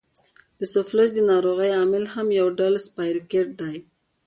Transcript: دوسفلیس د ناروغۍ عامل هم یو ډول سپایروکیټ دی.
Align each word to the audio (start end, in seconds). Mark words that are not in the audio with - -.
دوسفلیس 0.59 1.09
د 1.15 1.19
ناروغۍ 1.31 1.71
عامل 1.79 2.03
هم 2.13 2.27
یو 2.39 2.47
ډول 2.59 2.73
سپایروکیټ 2.87 3.47
دی. 3.61 3.75